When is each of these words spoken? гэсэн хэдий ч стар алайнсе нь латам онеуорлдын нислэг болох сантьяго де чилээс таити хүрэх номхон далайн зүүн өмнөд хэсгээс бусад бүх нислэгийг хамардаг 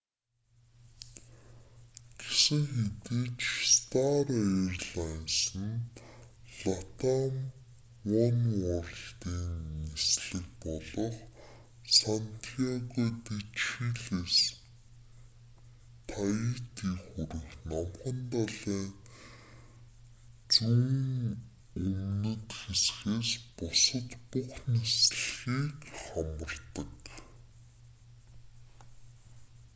гэсэн 2.21 2.61
хэдий 2.73 3.27
ч 3.41 3.43
стар 3.77 4.27
алайнсе 4.43 5.65
нь 5.73 5.87
латам 6.63 7.33
онеуорлдын 8.25 9.49
нислэг 9.85 10.47
болох 10.63 11.17
сантьяго 11.99 13.03
де 13.25 13.35
чилээс 13.59 14.39
таити 16.09 16.89
хүрэх 17.07 17.49
номхон 17.69 18.17
далайн 18.33 18.87
зүүн 20.53 20.93
өмнөд 21.85 22.47
хэсгээс 22.61 23.31
бусад 23.57 24.09
бүх 24.31 24.53
нислэгийг 24.73 25.79
хамардаг 26.05 26.91